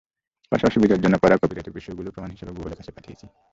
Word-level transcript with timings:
পাশাপাশি 0.51 0.77
বিজয়ের 0.79 1.03
জন্য 1.03 1.15
করা 1.23 1.35
কপিরাইটের 1.41 1.77
বিষয়গুলোও 1.77 2.13
প্রমাণ 2.15 2.31
হিসেবে 2.31 2.51
গুগলের 2.51 2.77
কাছে 2.79 2.91
পাঠিয়েছি। 2.91 3.25